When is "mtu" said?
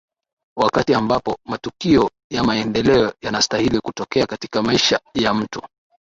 5.33-5.61